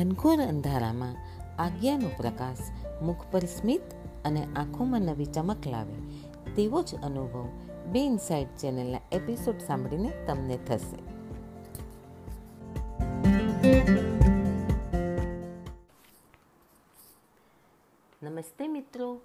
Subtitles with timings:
[0.00, 1.16] ઘનઘોર અંધારામાં
[1.62, 2.58] આજ્ઞાનો પ્રકાશ
[3.02, 3.80] મુખ પર સ્મિત
[4.24, 5.94] અને આંખોમાં નવી ચમક લાવે,
[6.54, 7.48] તેવો જ અનુભવ
[7.86, 10.96] બે ઇનસાઇડ ચેનલના એપિસોડ સાંભળીને તમને થશે.
[18.22, 19.20] નમસ્તે મિત્રો.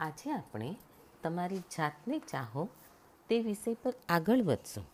[0.00, 0.76] આજે આપણે
[1.22, 2.68] તમારી જાતને ચાહો
[3.28, 4.84] તે વિષય પર આગળ વધશું.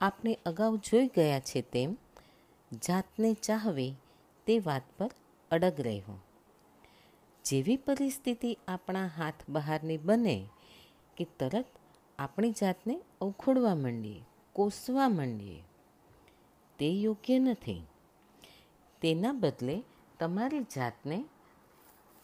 [0.00, 1.96] આપણે અગાઉ જોઈ ગયા છે તેમ
[2.72, 3.94] જાતને ચાહવી
[4.46, 5.10] તે વાત પર
[5.50, 6.24] અડગ રહેવું.
[7.44, 10.48] જેવી પરિસ્થિતિ આપણા હાથ બહારની બને
[11.16, 11.66] કે તરત
[12.18, 14.22] આપણી જાતને અવખોડવા માંડીએ,
[14.52, 15.62] કોસવા માંડીએ,
[16.78, 17.82] તે યોગ્ય નથી.
[19.00, 19.82] તેના બદલે
[20.20, 21.24] તમારી જાતને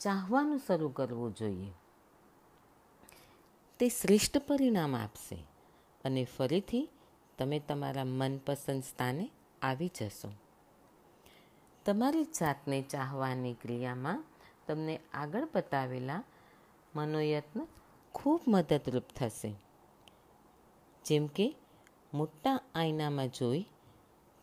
[0.00, 1.72] ચાહવાનું શરૂ કરવું જોઈએ.
[3.78, 5.36] તે શ્રેષ્ઠ પરિણામ આપશે
[6.04, 6.88] અને ફરીથી
[7.38, 9.30] તમે તમારા મનપસંદ સ્થાને
[9.62, 10.32] આવી જશો.
[11.84, 14.24] તમારી જાતને ચાહવાની ક્રિયામાં
[14.66, 16.22] તમને આગળ બતાવેલા
[16.94, 17.66] મનોયત્ન
[18.12, 19.54] ખૂબ મદદરૂપ થશે.
[21.04, 21.56] જેમ કે,
[22.14, 23.66] મોટા આયનામાં જોઈ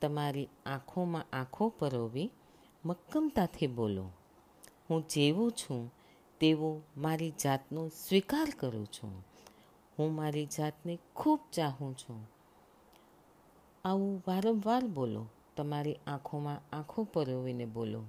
[0.01, 2.31] તમારી આંખોમાં આંખો પરોવી
[2.85, 4.11] મક્કમતાથી બોલો,
[4.89, 5.93] હું જેવું છું,
[6.39, 9.25] તેવો મારી જાતનો સ્વીકાર કરું છું.
[9.99, 12.34] હું મારી જાતને ખૂબ ચાહું છું.
[13.85, 15.25] આવું વારંવાર બોલો.
[15.57, 18.01] તમારી આંખોમાં આંખો પરોવીને બોલો.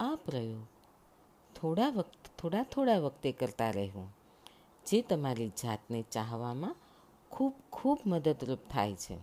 [0.00, 0.66] આ પ્રયોગ
[1.56, 4.08] થોડા વખત થોડા થોડા વખતે કરતા રહેવું,
[4.86, 6.76] જે તમારી જાતને ચાહવામાં
[7.30, 9.18] ખૂબ ખૂબ મદદરૂપ થાય છે.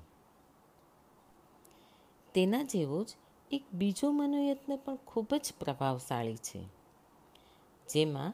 [2.33, 3.09] તેના જેવો જ
[3.51, 6.61] એક બીજો મનોયત્ન પણ ખૂબ જ પ્રભાવશાળી છે.
[7.89, 8.33] જેમાં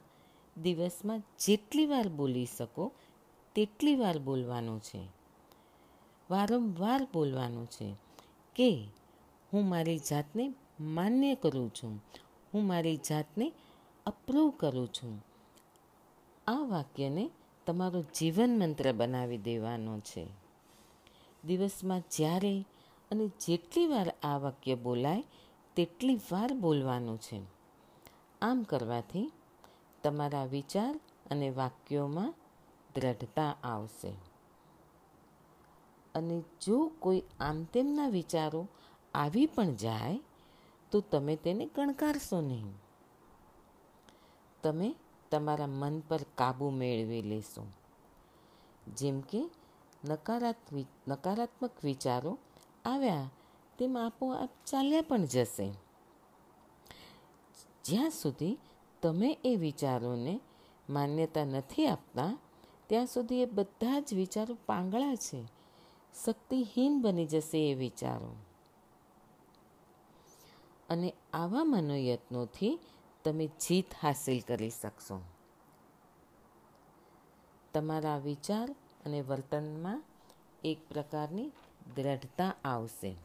[0.61, 2.91] દિવસમાં જેટલી વાર બોલી શકો,
[3.55, 5.20] તેટલી વાર બોલવાનું છે.
[6.31, 7.95] વારંવાર બોલવાનું છે
[8.55, 8.87] કે
[9.53, 12.03] હું મારી જાતને માન્ય કરું છું.
[12.53, 13.53] હું મારી જાતને
[14.05, 15.25] અપ્રૂવ કરું છું.
[16.47, 17.31] આ વાક્યને
[17.65, 20.27] તમારો જીવન મંત્ર બનાવી દેવાનો છે.
[21.45, 22.65] દિવસમાં જ્યારે
[23.11, 25.23] અને જેટલી વાર આ વાક્ય બોલાય,
[25.75, 27.41] તેટલી વાર બોલવાનું છે.
[28.41, 29.31] આમ કરવાથી
[30.03, 30.99] તમારા વિચાર
[31.31, 32.33] અને વાક્યોમાં
[32.95, 34.30] દ્રઢતા આવશે.
[36.15, 38.67] અને જો કોઈ આમ તેમના વિચારો
[39.13, 40.19] આવી પણ જાય,
[40.91, 42.73] તો તમે તેને ગણકારશો નહીં.
[44.63, 44.95] તમે
[45.31, 47.67] તમારા મન પર કાબૂ મેળવી લેશો.
[48.97, 49.49] જેમ કે
[50.05, 52.37] નકારાત્મક નકારાત્મક વિચારો
[52.85, 53.29] આવ્યા,
[53.77, 55.73] તેમ આપોઆપ ચાલ્યા પણ જશે.
[57.85, 58.57] જ્યાં સુધી
[59.01, 60.39] તમે એ વિચારોને
[60.89, 62.37] માન્યતા નથી આપતા,
[62.87, 65.60] ત્યાં સુધી એ બધા જ વિચારો પાંગળા છે.
[66.25, 68.35] શક્તિહીન બની જશે એ વિચારો.
[70.89, 72.79] અને આવા મનોયત્નોથી
[73.23, 75.21] તમે જીત હાંસિલ કરી શકશો.
[77.73, 80.03] તમારા વિચાર અને વર્તનમાં
[80.63, 81.51] એક પ્રકારની
[81.95, 83.15] દ્રઢતા આવશે.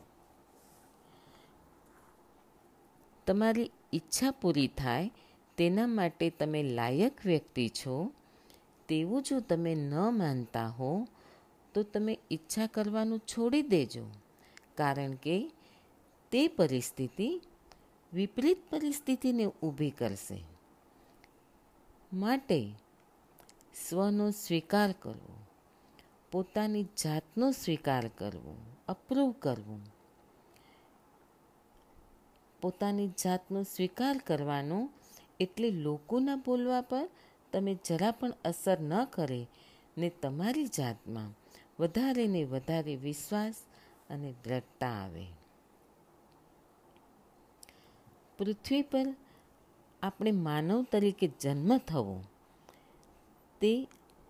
[3.27, 5.11] તમારી ઈચ્છા પૂરી થાય
[5.57, 8.13] તેના માટે તમે લાયક વ્યક્તિ છો,
[8.89, 11.09] તેવું જો તમે ન માનતા હો
[11.77, 14.05] તો તમે ઈચ્છા કરવાનું છોડી દેજો.
[14.75, 15.51] કારણ કે
[16.31, 17.43] તે પરિસ્થિતિ
[18.13, 20.45] વિપરીત પરિસ્થિતિને ઊભી કરશે.
[22.13, 22.73] માટે
[23.89, 25.47] સ્વનો સ્વીકાર કરવો,
[26.33, 28.57] પોતાની જાતનો સ્વીકાર કરવો
[28.89, 29.81] અપ્રૂવ કરવું.
[32.63, 34.91] પોતાની જાતનો સ્વીકાર કરવાનો
[35.41, 37.09] એટલે લોકોના બોલવા પર
[37.53, 39.47] તમે જરા પણ અસર ન કરે
[39.99, 41.46] ને તમારી જાતમાં
[41.79, 43.55] વધારે ને વધારે વિશ્વાસ
[44.11, 45.27] અને દ્રઢતા આવે.
[48.39, 49.07] પૃથ્વી પર
[50.03, 52.23] આપણે માનવ તરીકે જન્મ થવો,
[53.61, 53.89] તે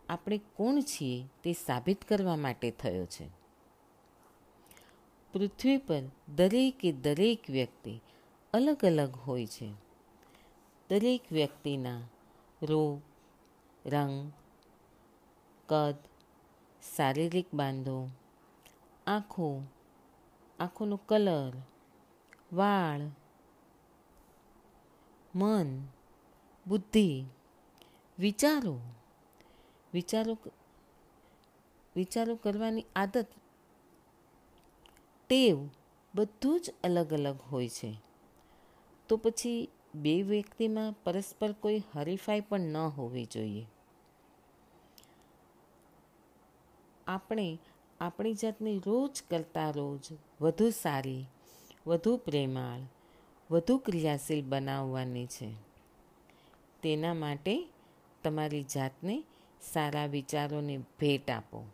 [0.09, 3.29] આપણે કોણ છીએ તે સાબિત કરવા માટે થયો છે.
[5.33, 6.03] પૃથ્વી પર
[6.35, 8.01] દરેકે દરેક વ્યક્તિ
[8.53, 9.73] અલગ અલગ હોય છે.
[10.91, 12.01] દરેક વ્યક્તિના
[12.63, 13.03] રોગ
[13.89, 14.33] રંગ,
[15.67, 15.95] કદ
[16.97, 18.09] શારીરિક બાંધો.
[19.07, 19.63] આંખો,
[20.59, 21.53] આંખોનો કલર,
[22.53, 23.01] વાળ,
[25.35, 25.87] મન,
[26.67, 27.25] બુદ્ધિ.
[28.19, 28.81] વિચારો.
[29.95, 30.39] વિચારો
[31.97, 33.27] વિચારો કરવાની આદત.
[35.29, 35.69] ટેવ
[36.15, 38.01] બધું જ અલગ અલગ હોય છે.
[39.09, 43.67] તો પછી બે વ્યક્તિમાં પરસ્પર કોઈ હરીફાઈ પણ ન હોવી જોઈએ.
[47.07, 47.59] આપણે
[48.01, 50.01] આપણી જાતને રોજ કરતાં રોજ
[50.41, 51.25] વધુ સારી,
[51.87, 52.81] વધુ પ્રેમાળ,
[53.51, 55.55] વધુ ક્રિયાશીલ બનાવવાની છે.
[56.83, 57.69] તેના માટે
[58.23, 59.25] તમારી જાતને
[59.73, 61.67] સારા વિચારોને ભેટ આપો.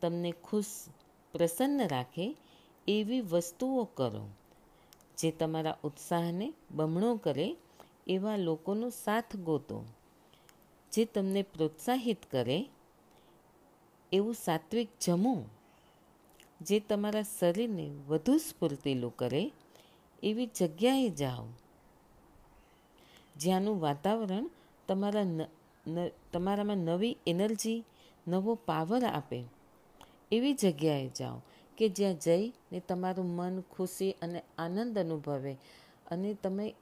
[0.00, 0.66] તમને ખુશ,
[1.32, 2.36] પ્રસન્ન રાખે
[2.88, 4.28] એવી વસ્તુઓ કરો
[5.18, 7.56] જે તમારા ઉત્સાહને બમણો કરે
[8.06, 9.84] એવા લોકોનો સાથ ગોતો.
[10.92, 12.58] જે તમને પ્રોત્સાહિત કરે,
[14.12, 15.44] એવું સાત્વિક જમવું,
[16.60, 19.52] જે તમારા શરીરને વધુ સ્ફૂર્તિલું કરે,
[20.22, 21.46] એવી જગ્યાએ જાઓ.
[23.36, 24.50] જ્યાંનું વાતાવરણ
[24.88, 25.26] તમારા
[26.32, 27.84] તમારામાં નવી એનર્જી,
[28.26, 29.44] નવો પાવર આપે,
[30.32, 31.38] એવી જગ્યાએ જાઓ
[31.78, 35.52] કે જ્યાં જઈને તમારું મન ખુશી અને આનંદ અનુભવે
[36.06, 36.74] અને તમે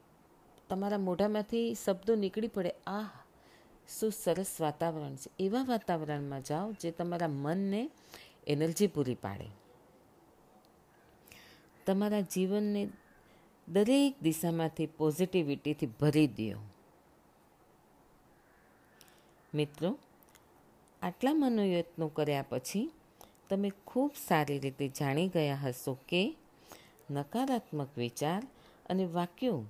[0.69, 3.18] તમારા મોઢામાંથી શબ્દો નીકળી પડે આ
[3.99, 5.31] શું સરસ વાતાવરણ છે.
[5.39, 7.89] એવા વાતાવરણમાં જાઓ જે તમારા મનને
[8.47, 9.45] એનર્જી પૂરી પાડે.
[11.85, 12.89] તમારા જીવનને
[13.67, 16.59] દરેક દિશામાંથી પોઝિટિવિટીથી ભરી દો.
[19.53, 19.97] મિત્રો,
[21.01, 22.91] આટલા મનોયત્નો કર્યા પછી
[23.49, 26.35] તમે ખૂબ સારી રીતે જાણી ગયા હશો કે
[27.11, 28.47] નકારાત્મક વિચાર
[28.89, 29.63] અને વાક્યો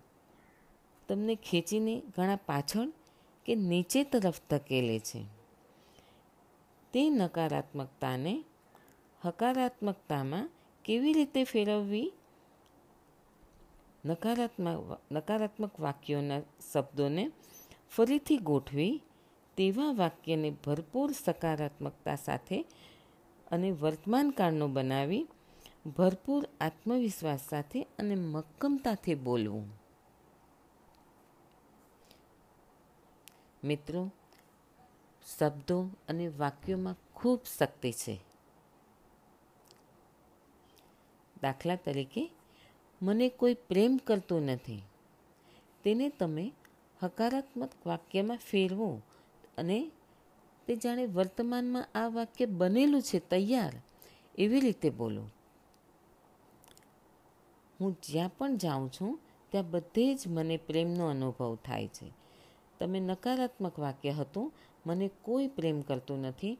[1.07, 2.87] તમને ખેંચીને ઘણા પાછળ
[3.49, 5.25] કે નીચે તરફ ધકેલે છે.
[6.93, 8.43] તે નકારાત્મકતાને
[9.25, 10.49] હકારાત્મકતામાં
[10.85, 12.13] કેવી રીતે ફેરવવી?
[14.05, 16.39] નકારાત્મક નકારાત્મક વાક્યોના
[16.73, 17.31] શબ્દોને
[17.89, 19.01] ફરીથી ગોઠવી
[19.57, 22.65] તેવા વાક્યને ભરપૂર સકારાત્મકતા સાથે
[23.51, 25.27] અને વર્તમાન કાળનું બનાવી
[25.97, 29.78] ભરપૂર આત્મવિશ્વાસ સાથે અને મક્કમતાથી બોલવું.
[33.63, 34.11] મિત્રો,
[35.37, 38.19] શબ્દો અને વાક્યોમાં ખૂબ શક્તિ છે.
[41.41, 42.31] દાખલા તરીકે,
[43.01, 44.83] મને કોઈ પ્રેમ કરતું નથી.
[45.83, 46.51] તેને તમે
[47.03, 49.01] હકારાત્મક વાક્યમાં ફેરવો
[49.57, 49.91] અને
[50.67, 53.73] તે જાણે વર્તમાનમાં આ વાક્ય બનેલું છે તૈયાર
[54.37, 55.29] એવી રીતે બોલો.
[57.79, 59.19] હું જ્યાં પણ જાઉં છું,
[59.49, 62.18] ત્યાં બધે જ મને પ્રેમનો અનુભવ થાય છે.
[62.79, 64.53] તમે નકારાત્મક વાક્ય હતું,
[64.85, 66.57] મને કોઈ પ્રેમ કરતું નથી,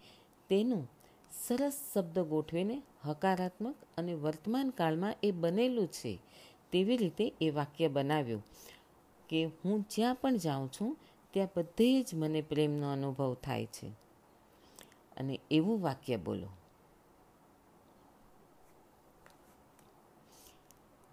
[0.50, 0.92] તેનું
[1.32, 6.20] સરસ શબ્દ ગોઠવીને હકારાત્મક અને વર્તમાન કાળમાં એ બનેલું છે,
[6.72, 8.44] તેવી રીતે એ વાક્ય બનાવ્યું
[9.30, 10.98] કે હું જ્યાં પણ જાઉં છું,
[11.32, 13.88] ત્યાં બધે જ મને પ્રેમનો અનુભવ થાય છે.
[15.18, 16.48] અને એવું વાક્ય બોલો.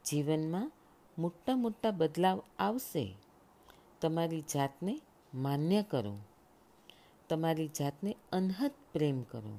[0.04, 0.72] જીવનમાં
[1.18, 3.25] મોટા મોટા બદલાવ આવશે.
[4.06, 5.00] તમારી જાતને
[5.34, 6.18] માન્ય કરો.
[7.28, 9.58] તમારી જાતને અનહદ પ્રેમ કરો.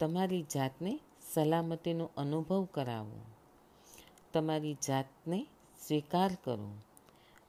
[0.00, 1.00] તમારી જાતને
[1.34, 3.20] સલામતીનો અનુભવ કરાવો.
[4.32, 5.46] તમારી જાતને
[5.86, 6.70] સ્વીકાર કરો.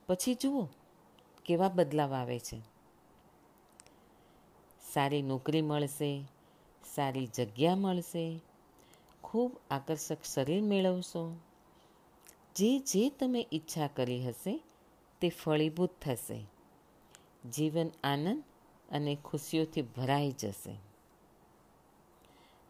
[0.07, 0.67] પછી જુઓ
[1.45, 2.61] કેવા બદલાવ આવે છે.
[4.93, 6.25] સારી નોકરી મળશે,
[6.95, 8.39] સારી જગ્યા મળશે,
[9.23, 11.35] ખૂબ આકર્ષક શરીર મેળવશો.
[12.55, 14.63] જે જે તમે ઈચ્છા કરી હશે
[15.25, 16.45] તે ફળીભૂત થશે.
[17.49, 18.43] જીવન આનંદ
[18.89, 20.79] અને ખુશીઓથી ભરાઈ જશે.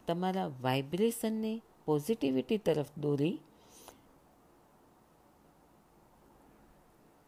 [0.06, 3.38] તમારા વાઇબ્રેશનને પોઝિટિવિટી તરફ દોરી,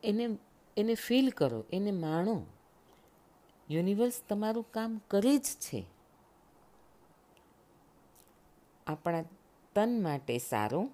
[0.05, 0.38] એને
[0.76, 2.47] એને ફીલ કરો, એને માણો.
[3.71, 5.85] યુનિવર્સ તમારું કામ કરે જ છે.
[8.87, 9.23] આપણા
[9.75, 10.88] તન માટે સારો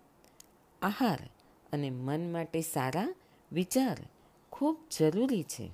[0.82, 1.30] આહાર
[1.72, 3.14] અને મન માટે સારા
[3.52, 3.96] વિચાર.
[4.54, 5.70] ખૂબ જરૂરી છે.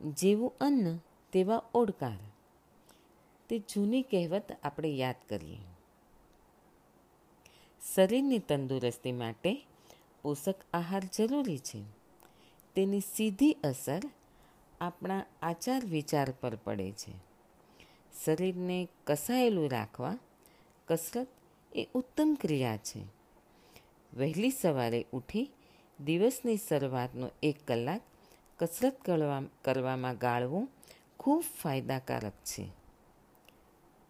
[0.00, 0.98] જેવું અન્ન
[1.32, 2.18] તેવા ઓડકાર.
[3.48, 5.58] તે જૂની કહેવત આપણે યાદ કરીએ.
[7.94, 9.66] શરીરની તંદુરસ્તી માટે
[10.22, 11.82] પોષક આહાર જરૂરી છે.
[12.74, 14.00] તેની સીધી અસર
[14.80, 17.12] આપણા આચાર વિચાર પર પડે છે.
[18.24, 20.18] શરીરને કસાયેલું રાખવા
[20.88, 21.28] કસરત
[21.72, 23.00] એ ઉત્તમ ક્રિયા છે.
[24.16, 25.50] વહેલી સવારે ઉઠી
[25.98, 28.02] દિવસની શરૂઆતનો એક કલાક
[28.58, 30.68] કસરત કરવા, કરવામાં ગાળવું
[31.18, 32.64] ખૂબ ફાયદાકારક છે.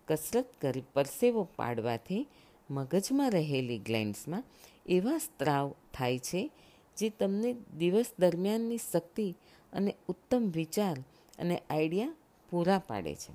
[0.08, 2.28] કસરત કરી પરસેવો પાડવાથી
[2.70, 4.44] મગજમાં રહેલી ગ્લેન્ડ્સમાં
[4.86, 6.50] એવા સ્ત્રાવ થાય છે
[6.96, 9.28] જે તમને દિવસ દરમિયાનની શક્તિ
[9.72, 10.96] અને ઉત્તમ વિચાર
[11.38, 12.18] અને આઈડિયા
[12.50, 13.32] પૂરા પાડે છે.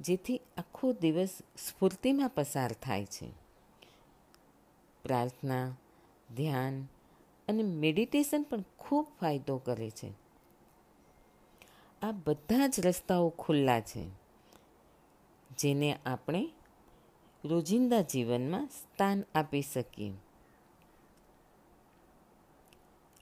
[0.00, 3.41] જેથી આખો દિવસ સ્ફૂર્તિમાં પસાર થાય છે.
[5.04, 5.66] પ્રાર્થના,
[6.36, 6.82] ધ્યાન
[7.48, 10.10] અને મેડિટેશન પણ ખૂબ ફાયદો કરે છે.
[12.02, 14.04] આ બધા જ રસ્તાઓ ખુલ્લા છે,
[15.58, 16.42] જેને આપણે
[17.44, 20.12] રોજિંદા જીવનમાં સ્થાન આપી શકીએ.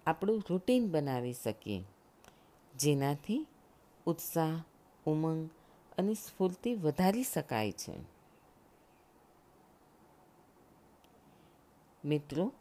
[0.07, 1.83] આપણું રૂટીન બનાવી શકીએ,
[2.75, 3.47] જેનાથી
[4.07, 4.55] ઉત્સાહ,
[5.07, 5.51] ઉમંગ
[5.99, 8.20] અને સ્ફૂર્તિ વધારી શકાય છે.
[12.05, 12.53] મિત્રો,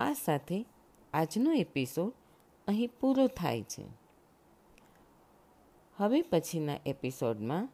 [0.00, 0.66] આ સાથે
[1.12, 2.12] આજનો એપિસોડ
[2.68, 3.84] અહીં પૂરો થાય છે.
[5.96, 7.68] હવે પછીના એપિસોડમાં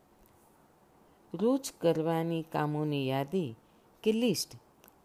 [1.35, 3.57] રોજ કરવાની કામોની યાદી
[4.03, 4.57] કે લિસ્ટ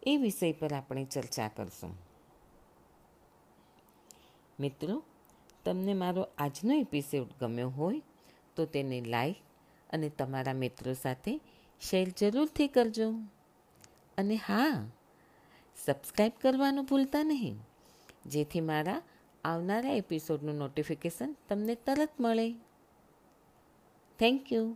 [0.08, 1.98] એ વિષય પર આપણે ચર્ચા કરશું.
[4.60, 5.04] મિત્રો,
[5.66, 8.02] તમને મારો આજનો એપિસોડ ગમ્યો હોય
[8.56, 9.36] તો તેને લાઈક
[9.90, 11.42] અને તમારા મિત્રો સાથે
[11.82, 13.12] શેર જરૂરથી કરજો.
[14.18, 14.86] અને હા
[15.76, 17.58] સબસ્ક્રાઈબ કરવાનું ભૂલતા નહીં.
[18.26, 19.02] જેથી મારા
[19.44, 22.52] આવનારા એપિસોડનું નોટિફિકેશન તમને તરત મળે.
[24.20, 24.76] Thank you